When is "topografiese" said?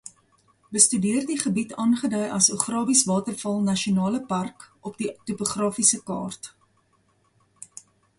5.31-6.01